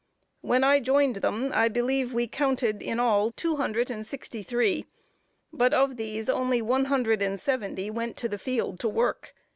[0.41, 4.87] When I joined them I believe we counted in all two hundred and sixty three;
[5.53, 9.35] but of these only one hundred and seventy went to the field to work.